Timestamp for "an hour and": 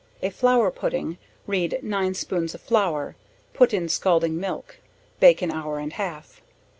5.43-5.93